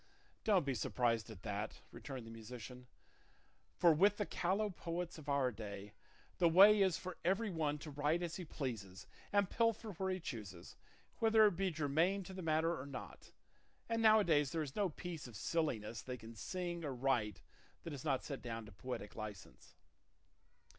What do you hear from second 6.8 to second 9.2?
is for every one to write as he pleases